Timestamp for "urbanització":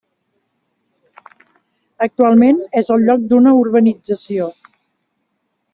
3.61-4.53